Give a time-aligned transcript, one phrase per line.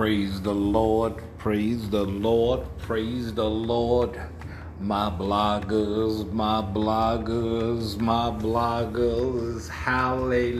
[0.00, 4.18] Praise the Lord, praise the Lord, praise the Lord.
[4.80, 10.54] My bloggers, my bloggers, my bloggers, hallelujah,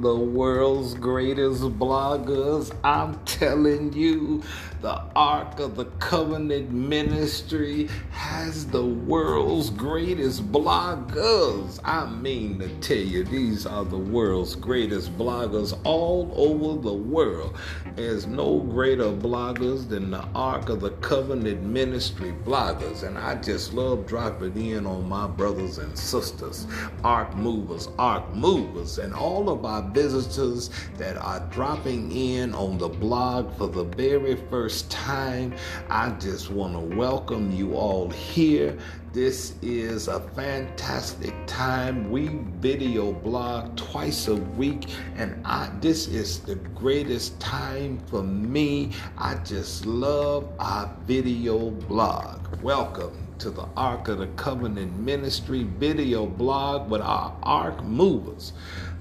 [0.00, 2.74] the world's greatest bloggers.
[2.82, 4.42] I'm telling you,
[4.80, 11.80] the Ark of the Covenant Ministry has the world's greatest bloggers.
[11.82, 17.58] I mean to tell you, these are the world's greatest bloggers all over the world.
[17.96, 23.02] There's no greater bloggers than the Ark of the Covenant Ministry bloggers.
[23.02, 26.68] And I just love dropping in on my brothers and sisters,
[27.02, 32.88] Ark movers, Ark movers, and all of our visitors that are dropping in on the
[32.88, 35.54] blog for the very first first time,
[35.88, 38.76] I just want to welcome you all here.
[39.14, 42.10] This is a fantastic time.
[42.10, 42.28] We
[42.60, 48.92] video blog twice a week, and I this is the greatest time for me.
[49.16, 52.46] I just love our video blog.
[52.62, 58.52] Welcome to the Ark of the Covenant Ministry video blog with our Ark Movers.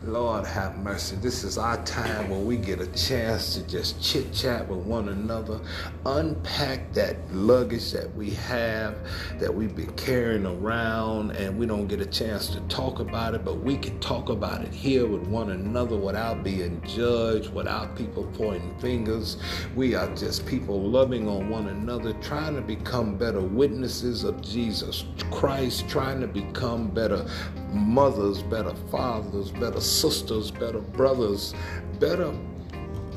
[0.04, 1.16] Lord have mercy.
[1.16, 5.10] This is our time when we get a chance to just chit chat with one
[5.10, 5.60] another,
[6.06, 8.96] unpack that luggage that we have,
[9.40, 13.44] that we've been carrying around, and we don't get a chance to talk about it,
[13.44, 18.24] but we can talk about it here with one another without being judged, without people
[18.38, 19.38] pointing fingers.
[19.76, 25.06] We are just people loving on one another, trying to become better witnesses of Jesus
[25.32, 27.26] Christ, trying to become better
[27.72, 31.54] mothers, better fathers, better sisters, better brothers,
[32.00, 32.34] better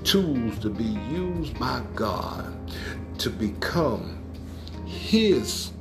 [0.05, 2.55] tools to be used by God
[3.19, 4.23] to become
[4.87, 5.73] His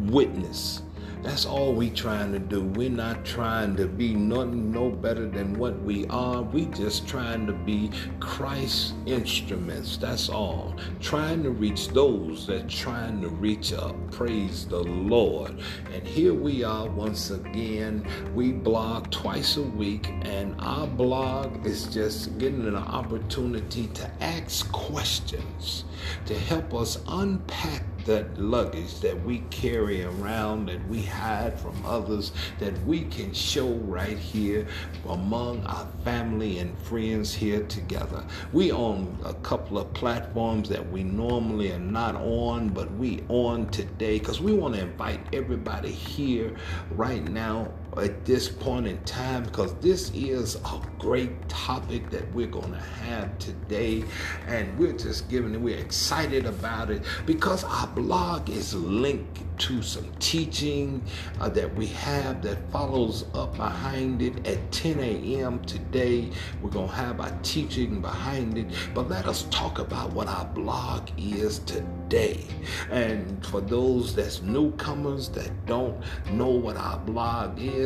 [0.00, 0.82] witness
[1.26, 2.62] that's all we trying to do.
[2.62, 6.42] We're not trying to be nothing no better than what we are.
[6.42, 9.96] We just trying to be Christ's instruments.
[9.96, 10.76] That's all.
[11.00, 13.96] Trying to reach those that trying to reach up.
[14.12, 15.58] Praise the Lord.
[15.92, 18.06] And here we are once again.
[18.32, 24.70] We blog twice a week, and our blog is just getting an opportunity to ask
[24.70, 25.86] questions
[26.26, 32.32] to help us unpack that luggage that we carry around, that we hide from others,
[32.58, 34.66] that we can show right here
[35.08, 38.24] among our family and friends here together.
[38.52, 43.68] We own a couple of platforms that we normally are not on, but we on
[43.70, 46.56] today because we want to invite everybody here
[46.92, 47.68] right now
[47.98, 52.78] at this point in time because this is a great topic that we're going to
[52.78, 54.04] have today
[54.48, 59.82] and we're just giving it we're excited about it because our blog is linked to
[59.82, 61.02] some teaching
[61.40, 65.62] uh, that we have that follows up behind it at 10 a.m.
[65.64, 66.30] today.
[66.60, 70.44] We're going to have our teaching behind it, but let us talk about what our
[70.46, 72.44] blog is today.
[72.90, 76.02] And for those that's newcomers that don't
[76.32, 77.85] know what our blog is,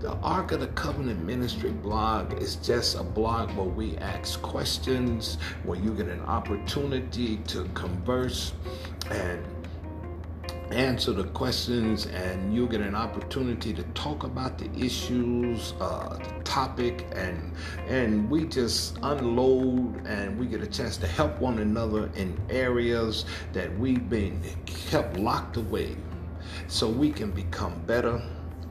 [0.00, 5.38] the Ark of the Covenant Ministry blog is just a blog where we ask questions,
[5.62, 8.52] where you get an opportunity to converse
[9.10, 9.42] and
[10.72, 16.42] answer the questions and you'll get an opportunity to talk about the issues uh, the
[16.44, 17.52] topic and
[17.88, 23.24] and we just unload and we get a chance to help one another in areas
[23.52, 25.94] that we've been kept locked away
[26.68, 28.20] so we can become better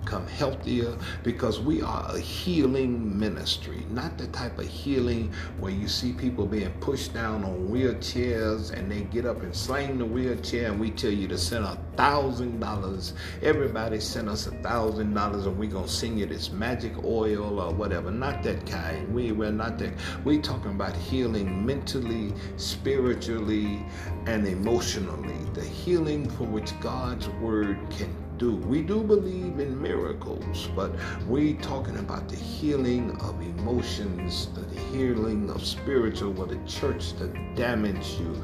[0.04, 5.88] become healthier because we are a healing ministry, not the type of healing where you
[5.88, 10.72] see people being pushed down on wheelchairs and they get up and slang the wheelchair
[10.72, 13.14] and we tell you to send a thousand dollars.
[13.42, 17.74] Everybody send us a thousand dollars and we gonna sing you this magic oil or
[17.74, 18.12] whatever.
[18.12, 19.14] Not that kind.
[19.14, 19.94] We we're not that.
[20.24, 23.86] we're talking about healing mentally, spiritually,
[24.26, 25.38] and emotionally.
[25.54, 28.56] The healing for which God's word can do.
[28.56, 30.92] We do believe in miracles, but
[31.28, 37.32] we talking about the healing of emotions, the healing of spiritual, where the church that
[37.56, 38.44] damage you,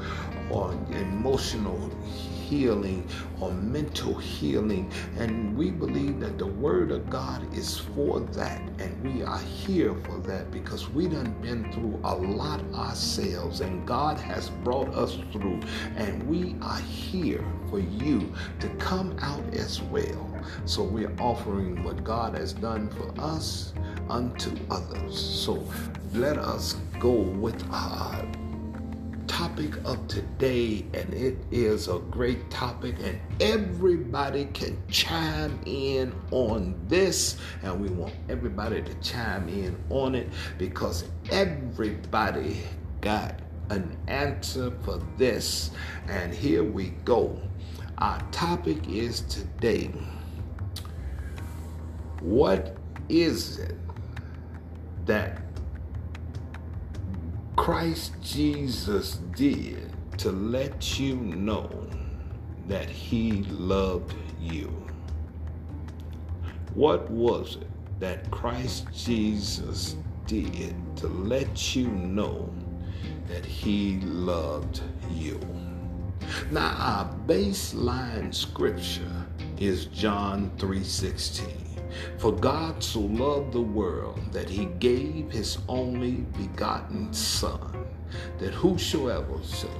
[0.50, 1.90] or emotional
[2.48, 3.06] healing
[3.40, 4.90] or mental healing.
[5.18, 8.62] And we believe that the Word of God is for that.
[8.78, 13.86] And we are here for that because we done been through a lot ourselves and
[13.86, 15.60] God has brought us through.
[15.96, 20.24] And we are here for you to come out as well.
[20.64, 23.74] So we're offering what God has done for us
[24.08, 25.18] unto others.
[25.18, 25.62] So
[26.14, 28.26] let us go with our
[29.28, 36.74] topic of today, and it is a great topic, and everybody can chime in on
[36.88, 40.28] this, and we want everybody to chime in on it
[40.58, 42.62] because everybody
[43.00, 43.38] got
[43.70, 45.70] an answer for this.
[46.08, 47.40] And here we go.
[47.98, 49.90] Our topic is today
[52.20, 52.76] what
[53.08, 53.76] is it
[55.06, 55.47] that
[57.58, 61.68] Christ Jesus did to let you know
[62.68, 64.72] that he loved you?
[66.74, 67.66] What was it
[67.98, 69.96] that Christ Jesus
[70.26, 72.48] did to let you know
[73.26, 75.40] that he loved you?
[76.52, 79.26] Now our baseline scripture
[79.58, 81.67] is John 3:16.
[82.18, 87.86] For God so loved the world that he gave his only begotten son
[88.38, 89.70] that whosoever shall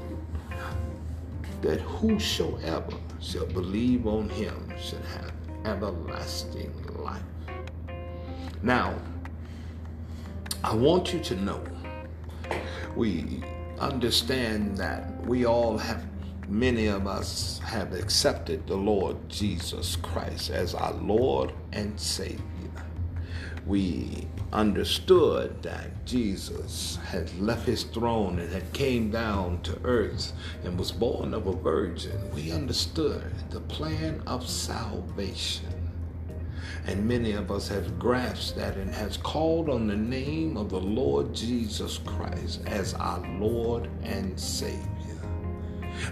[1.61, 5.33] that whosoever shall believe on him should have
[5.65, 7.23] everlasting life.
[8.63, 8.95] Now,
[10.63, 11.63] I want you to know
[12.97, 13.43] we
[13.79, 16.05] understand that we all have,
[16.49, 22.43] many of us have accepted the Lord Jesus Christ as our Lord and Savior.
[23.67, 30.33] We understood that Jesus had left his throne and had came down to earth
[30.65, 32.19] and was born of a virgin.
[32.35, 35.75] We understood the plan of salvation.
[36.87, 40.81] And many of us have grasped that and has called on the name of the
[40.81, 44.98] Lord Jesus Christ as our Lord and Savior.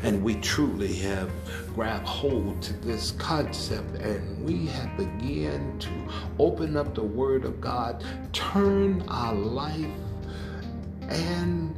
[0.02, 1.30] And we truly have
[1.74, 5.90] grabbed hold to this concept and we have begun to
[6.38, 9.86] open up the Word of God, turn our life
[11.08, 11.74] and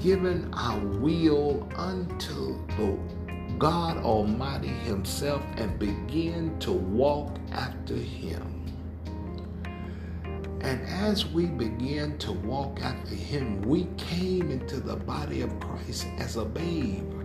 [0.00, 2.98] given our will unto the
[3.58, 8.52] God Almighty Himself and begin to walk after Him.
[10.60, 16.06] And as we began to walk after Him, we came into the body of Christ
[16.18, 17.15] as a babe.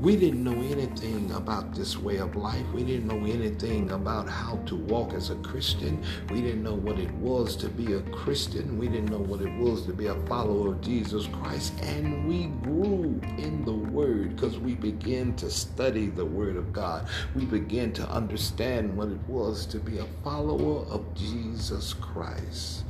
[0.00, 2.64] We didn't know anything about this way of life.
[2.72, 6.02] We didn't know anything about how to walk as a Christian.
[6.30, 8.78] We didn't know what it was to be a Christian.
[8.78, 11.74] We didn't know what it was to be a follower of Jesus Christ.
[11.82, 17.06] And we grew in the Word because we began to study the Word of God.
[17.34, 22.84] We began to understand what it was to be a follower of Jesus Christ.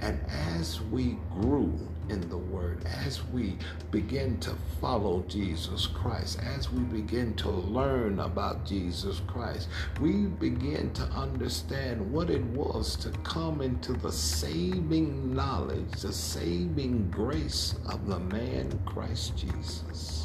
[0.00, 1.72] And as we grew
[2.08, 3.56] in the Word, as we
[3.90, 9.68] begin to follow Jesus Christ, as we begin to learn about Jesus Christ,
[10.00, 17.10] we begin to understand what it was to come into the saving knowledge, the saving
[17.10, 20.15] grace of the man Christ Jesus.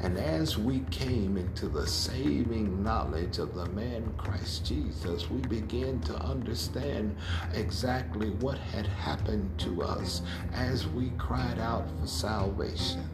[0.00, 6.00] And as we came into the saving knowledge of the man Christ Jesus, we began
[6.00, 7.16] to understand
[7.54, 13.08] exactly what had happened to us as we cried out for salvation.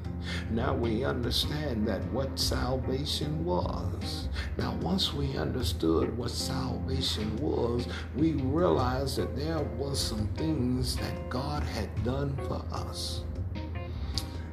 [0.51, 4.29] Now we understand that what salvation was.
[4.59, 11.31] Now, once we understood what salvation was, we realized that there was some things that
[11.31, 13.23] God had done for us.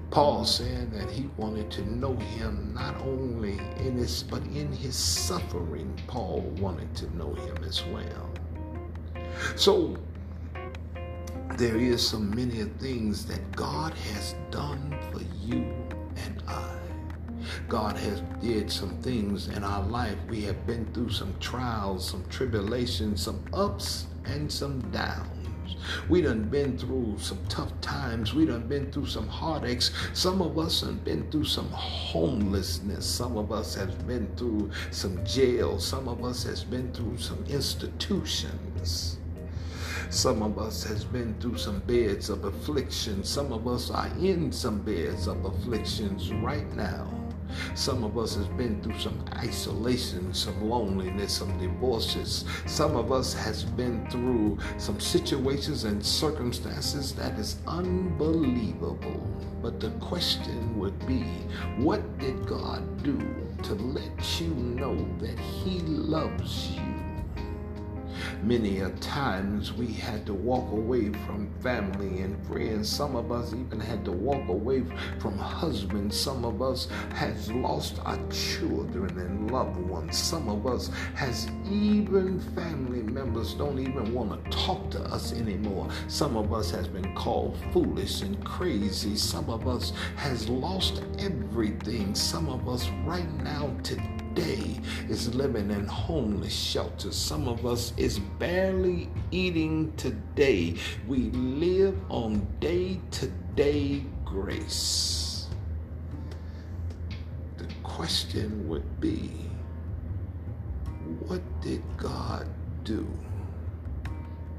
[0.10, 4.96] Paul said that he wanted to know him not only in his, but in his
[4.96, 8.30] suffering, Paul wanted to know him as well.
[9.56, 9.98] So
[11.58, 15.76] there is so many things that God has done for you
[16.16, 16.78] and I.
[17.68, 20.18] God has did some things in our life.
[20.30, 25.37] We have been through some trials, some tribulations, some ups and some downs.
[26.10, 28.34] We done been through some tough times.
[28.34, 29.92] We done been through some heartaches.
[30.14, 33.06] Some of us have been through some homelessness.
[33.06, 35.80] Some of us have been through some jail.
[35.80, 39.18] Some of us has been through some institutions.
[40.10, 43.24] Some of us has been through some beds of affliction.
[43.24, 47.17] Some of us are in some beds of afflictions right now.
[47.78, 52.44] Some of us has been through some isolation, some loneliness, some divorces.
[52.66, 59.22] Some of us has been through some situations and circumstances that is unbelievable.
[59.62, 61.22] But the question would be,
[61.78, 63.16] what did God do
[63.62, 67.07] to let you know that he loves you?
[68.44, 72.90] Many a times we had to walk away from family and friends.
[72.90, 74.84] Some of us even had to walk away
[75.20, 76.20] from husbands.
[76.20, 80.18] Some of us has lost our children and loved ones.
[80.18, 85.90] Some of us has even family members don't even want to talk to us anymore.
[86.08, 89.16] Some of us has been called foolish and crazy.
[89.16, 92.16] Some of us has lost everything.
[92.16, 94.80] Some of us right now today today
[95.10, 97.16] is living in homeless shelters.
[97.16, 100.76] Some of us is barely eating today.
[101.08, 105.48] We live on day to day grace.
[107.58, 109.32] The question would be
[111.20, 112.48] what did God
[112.84, 113.08] do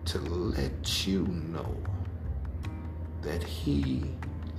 [0.07, 1.77] to let you know
[3.23, 4.03] that He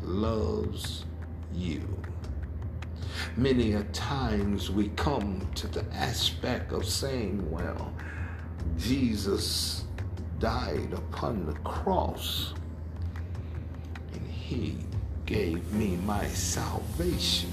[0.01, 1.05] loves
[1.53, 1.81] you?
[3.37, 7.93] Many a times we come to the aspect of saying, well,
[8.77, 9.85] Jesus
[10.39, 12.53] died upon the cross
[14.13, 14.77] and he
[15.25, 17.51] gave me my salvation.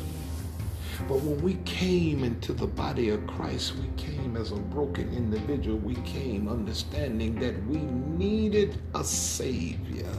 [1.08, 5.76] But when we came into the body of Christ, we came as a broken individual.
[5.76, 10.12] We came understanding that we needed a Savior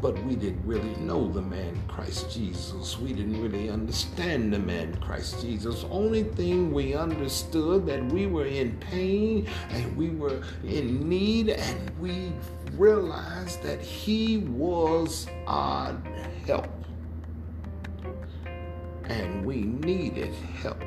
[0.00, 2.98] but we didn't really know the man Christ Jesus.
[2.98, 5.84] We didn't really understand the man Christ Jesus.
[5.90, 11.90] Only thing we understood that we were in pain and we were in need and
[11.98, 12.32] we
[12.72, 15.96] realized that he was our
[16.46, 16.68] help.
[19.04, 20.82] And we needed help.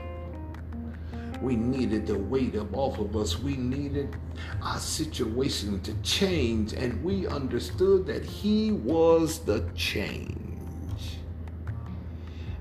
[1.43, 3.37] We needed the weight of off of us.
[3.37, 4.15] We needed
[4.61, 10.37] our situation to change, and we understood that He was the change.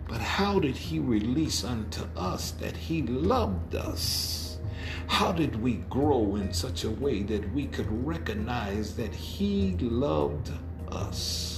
[0.09, 4.59] But how did He release unto us that He loved us?
[5.07, 10.51] How did we grow in such a way that we could recognize that He loved
[10.91, 11.52] us?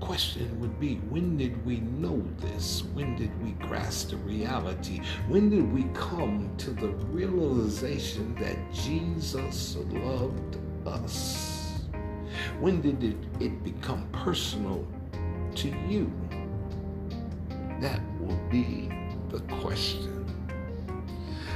[0.00, 2.84] Question would be when did we know this?
[2.94, 5.00] When did we grasp the reality?
[5.28, 11.80] When did we come to the realization that Jesus loved us?
[12.60, 14.86] When did it, it become personal
[15.56, 16.12] to you?
[17.80, 18.90] That will be
[19.28, 20.26] the question.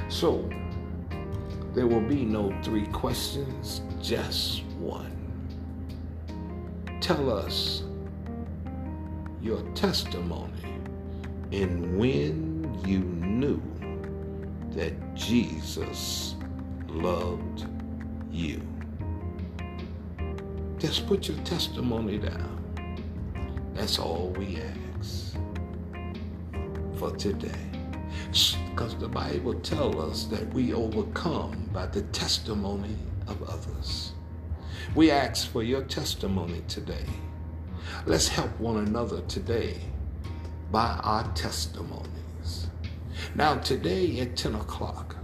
[0.08, 0.48] So,
[1.74, 5.10] there will be no three questions, just one.
[7.00, 7.82] Tell us
[9.42, 10.80] your testimony
[11.50, 13.60] in when you knew
[14.70, 16.36] that Jesus
[16.88, 17.66] loved
[18.30, 18.62] you.
[20.78, 22.62] Just put your testimony down.
[23.74, 24.58] That's all we
[24.98, 25.36] ask
[26.98, 27.50] for today.
[28.70, 32.96] Because the Bible tells us that we overcome by the testimony
[33.26, 34.12] of others.
[34.94, 37.06] We ask for your testimony today.
[38.04, 39.76] Let's help one another today
[40.70, 42.68] by our testimonies.
[43.34, 45.16] Now, today at 10 o'clock,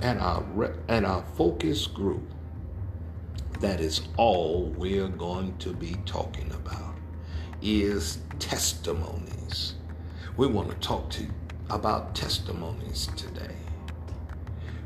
[0.00, 2.32] and our, and our focus group,
[3.60, 6.94] that is all we're going to be talking about,
[7.62, 9.74] is testimonies.
[10.36, 11.26] We want to talk to
[11.70, 13.54] about testimonies today.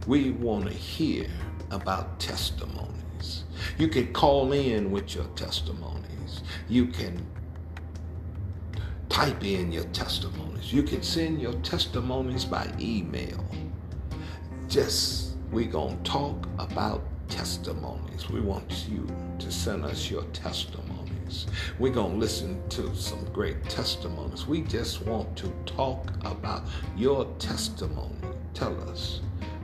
[0.06, 1.28] We want to hear
[1.70, 3.01] about testimonies.
[3.78, 6.42] You can call in with your testimonies.
[6.68, 7.26] you can
[9.08, 10.72] type in your testimonies.
[10.72, 13.44] You can send your testimonies by email.
[14.68, 18.30] Just, we're going to talk about testimonies.
[18.30, 19.06] We want you
[19.38, 21.46] to send us your testimonies.
[21.78, 24.46] We're going to listen to some great testimonies.
[24.46, 26.62] We just want to talk about
[26.96, 28.16] your testimony.
[28.54, 29.20] Tell us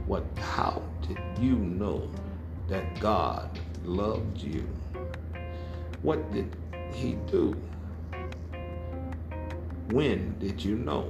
[0.07, 2.11] what how did you know
[2.69, 3.59] that God
[3.89, 4.69] loved you?
[6.03, 6.55] What did
[6.93, 7.57] he do?
[9.91, 11.09] When did you know?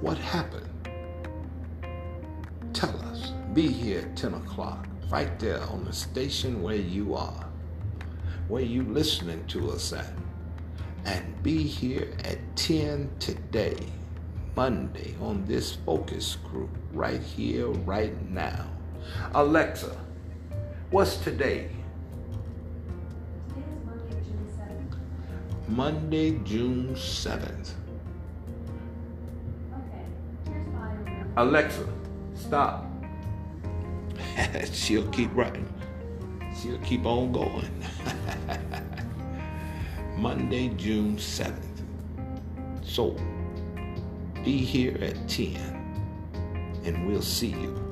[0.00, 0.68] What happened?
[2.74, 3.32] Tell us.
[3.54, 7.46] Be here at 10 o'clock, right there on the station where you are,
[8.48, 10.12] where you listening to us at.
[11.06, 13.76] And be here at 10 today,
[14.54, 18.66] Monday, on this focus group, right here, right now.
[19.34, 19.96] Alexa,
[20.94, 21.68] what's today?
[25.66, 27.72] Monday, June 7th.
[31.36, 31.88] Alexa,
[32.36, 32.86] stop.
[34.72, 35.66] She'll keep writing.
[36.62, 37.84] She'll keep on going.
[40.16, 41.82] Monday, June 7th.
[42.84, 43.16] So
[44.44, 45.56] be here at 10
[46.84, 47.83] and we'll see you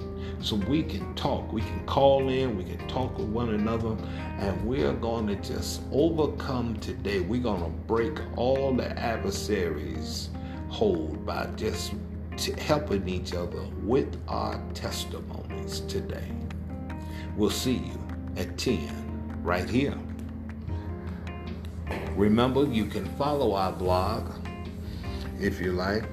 [0.42, 1.52] so we can talk.
[1.52, 3.96] We can call in, we can talk with one another,
[4.38, 7.20] and we're going to just overcome today.
[7.20, 10.30] We're going to break all the adversaries'
[10.68, 11.92] hold by just
[12.58, 16.30] helping each other with our testimonies today.
[17.36, 17.98] We'll see you
[18.36, 19.96] at 10 right here.
[22.16, 24.32] Remember, you can follow our blog
[25.40, 26.04] if you like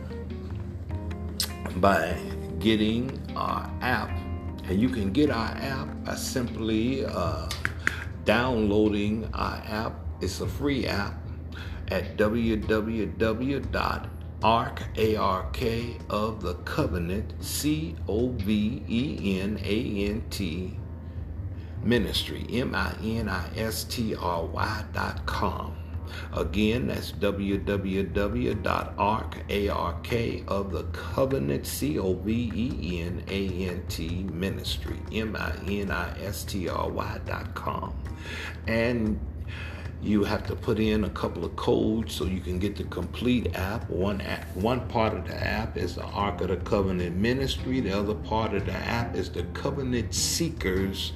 [1.78, 2.18] by
[2.60, 4.19] getting our app.
[4.70, 7.50] And you can get our app by simply uh,
[8.24, 9.94] downloading our app.
[10.22, 11.16] It's a free app
[11.88, 12.78] at www.ark,
[14.96, 18.00] A-R-K, of the covenant, C-O-V-E-N-A-N-T,
[21.82, 23.24] ministry, M-I-N-I-S-T-R-Y
[24.94, 25.79] dot com.
[26.34, 28.56] Again, that's www.ark,
[30.48, 32.24] of the covenant, C-O-V-E-N-A-N-T,
[34.32, 35.60] ministry, M-I-N-I-S-T-R-Y
[37.26, 37.94] dot com.
[38.68, 39.20] And
[40.02, 43.54] you have to put in a couple of codes so you can get the complete
[43.56, 43.90] app.
[43.90, 47.82] One app, one part of the app is the Ark of the Covenant Ministry.
[47.82, 51.12] The other part of the app is the Covenant Seekers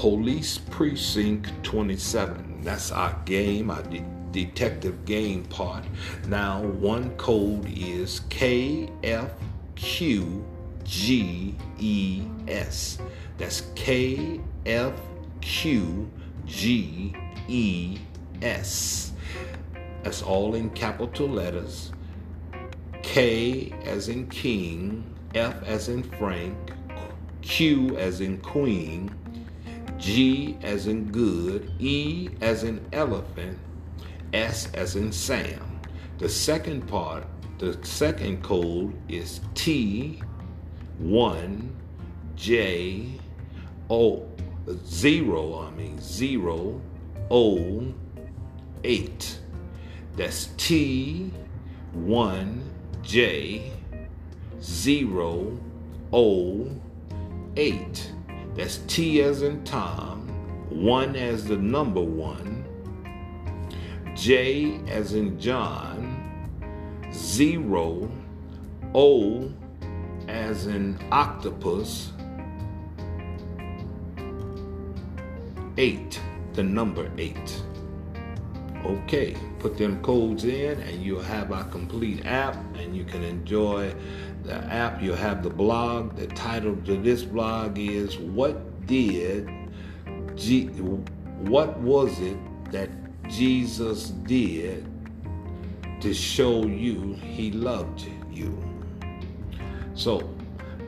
[0.00, 2.62] Police Precinct 27.
[2.62, 4.02] That's our game, our de-
[4.32, 5.84] detective game part.
[6.26, 8.88] Now, one code is KFQGES.
[13.36, 14.40] That's KFQGES.
[20.02, 21.92] That's all in capital letters.
[23.02, 25.04] K as in King,
[25.34, 26.56] F as in Frank,
[27.42, 29.14] Q as in Queen,
[30.00, 33.58] G as in good, E as in elephant,
[34.32, 35.80] S as in Sam.
[36.18, 37.24] The second part,
[37.58, 40.22] the second code is T,
[40.98, 41.76] 1,
[42.34, 43.08] J,
[43.90, 44.26] O,
[44.86, 46.80] 0, I mean 0,
[47.30, 47.94] O,
[48.82, 49.38] 8.
[50.16, 51.30] That's T,
[51.92, 52.70] 1,
[53.02, 53.70] J,
[54.62, 55.60] 0,
[56.12, 56.80] O,
[57.56, 58.12] 8.
[58.60, 60.28] That's T as in Tom,
[60.68, 66.50] 1 as the number 1, J as in John,
[67.10, 68.12] 0,
[68.94, 69.50] O
[70.28, 72.12] as in octopus,
[75.78, 76.20] 8,
[76.52, 77.62] the number 8.
[78.84, 83.94] Okay, put them codes in and you'll have our complete app and you can enjoy
[84.42, 85.02] the app.
[85.02, 86.16] You'll have the blog.
[86.16, 89.48] The title to this blog is What Did
[90.36, 92.38] G What Was It
[92.70, 92.90] That
[93.28, 94.86] Jesus Did
[96.00, 98.56] to Show You He Loved You?
[99.94, 100.34] So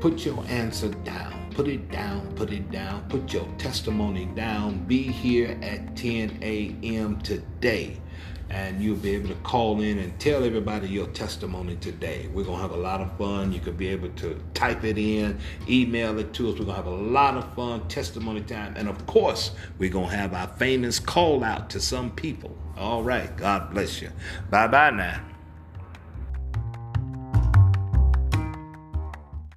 [0.00, 1.42] put your answer down.
[1.54, 4.84] Put it down, put it down, put your testimony down.
[4.86, 7.20] Be here at 10 a.m.
[7.20, 8.01] today.
[8.52, 12.28] And you'll be able to call in and tell everybody your testimony today.
[12.32, 13.50] We're going to have a lot of fun.
[13.50, 16.58] You could be able to type it in, email it to us.
[16.58, 18.74] We're going to have a lot of fun, testimony time.
[18.76, 22.54] And of course, we're going to have our famous call out to some people.
[22.76, 23.34] All right.
[23.36, 24.10] God bless you.
[24.50, 25.31] Bye bye now.